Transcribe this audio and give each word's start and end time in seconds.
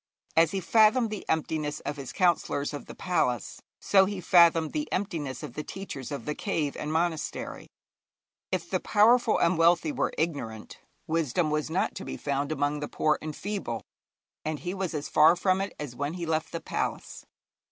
As 0.35 0.49
he 0.49 0.59
fathomed 0.61 1.11
the 1.11 1.29
emptiness 1.29 1.79
of 1.81 1.97
his 1.97 2.11
counsellors 2.11 2.73
of 2.73 2.87
the 2.87 2.95
palace, 2.95 3.61
so 3.79 4.05
he 4.05 4.19
fathomed 4.19 4.73
the 4.73 4.91
emptiness 4.91 5.43
of 5.43 5.53
the 5.53 5.63
teachers 5.63 6.11
of 6.11 6.25
the 6.25 6.33
cave 6.33 6.75
and 6.75 6.91
monastery. 6.91 7.67
If 8.51 8.67
the 8.67 8.79
powerful 8.79 9.37
and 9.37 9.59
wealthy 9.59 9.91
were 9.91 10.11
ignorant, 10.17 10.79
wisdom 11.05 11.51
was 11.51 11.69
not 11.69 11.93
to 11.93 12.03
be 12.03 12.17
found 12.17 12.51
among 12.51 12.79
the 12.79 12.87
poor 12.87 13.19
and 13.21 13.35
feeble, 13.35 13.83
and 14.43 14.57
he 14.61 14.73
was 14.73 14.95
as 14.95 15.07
far 15.07 15.35
from 15.35 15.61
it 15.61 15.71
as 15.79 15.95
when 15.95 16.15
he 16.15 16.25
left 16.25 16.51
the 16.51 16.61
palace. 16.61 17.27